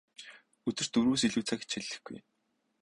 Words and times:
Өдөрт 0.69 0.91
дөрвөөс 0.93 1.21
илүү 1.27 1.43
цаг 1.47 1.59
хичээллэхгүй. 1.61 2.19